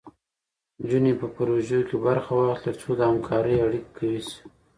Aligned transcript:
نجونې 0.81 1.13
په 1.21 1.25
پروژو 1.35 1.79
کې 1.87 1.95
برخه 2.05 2.31
واخلي، 2.35 2.63
تر 2.67 2.75
څو 2.81 2.89
د 2.95 3.01
همکارۍ 3.09 3.55
اړیکې 3.65 3.91
قوي 3.97 4.19
شي. 4.27 4.37